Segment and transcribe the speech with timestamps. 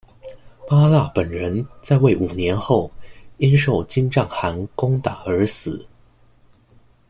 [0.67, 2.89] 八剌本人在位五年后
[3.37, 5.85] 因受金帐汗攻打而死。